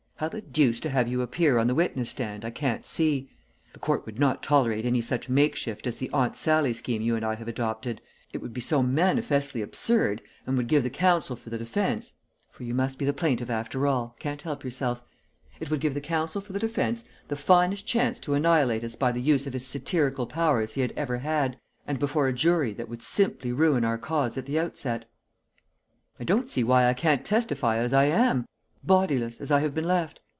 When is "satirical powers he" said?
19.65-20.81